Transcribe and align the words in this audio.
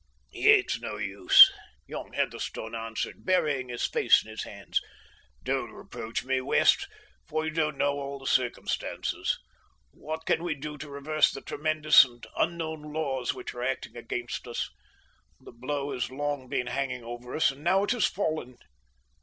"It's 0.33 0.81
no 0.81 0.97
use," 0.97 1.53
young 1.85 2.13
Heatherstone 2.13 2.73
answered, 2.73 3.23
burying 3.23 3.69
his 3.69 3.85
face 3.85 4.23
in 4.23 4.31
his 4.31 4.41
hands. 4.45 4.81
"Don't 5.43 5.69
reproach 5.69 6.23
me, 6.23 6.41
West, 6.41 6.87
for 7.27 7.45
you 7.45 7.51
don't 7.51 7.77
know 7.77 7.99
all 7.99 8.17
the 8.17 8.25
circumstances. 8.25 9.37
What 9.91 10.25
can 10.25 10.43
we 10.43 10.55
do 10.55 10.75
to 10.79 10.89
reverse 10.89 11.31
the 11.31 11.41
tremendous 11.41 12.03
and 12.03 12.25
unknown 12.35 12.81
laws 12.91 13.35
which 13.35 13.53
are 13.53 13.61
acting 13.61 13.95
against 13.95 14.47
us? 14.47 14.71
The 15.39 15.51
blow 15.51 15.91
has 15.91 16.09
long 16.09 16.49
been 16.49 16.65
hanging 16.65 17.03
over 17.03 17.35
us, 17.35 17.51
and 17.51 17.63
now 17.63 17.83
it 17.83 17.91
has 17.91 18.07
fallen. 18.07 18.57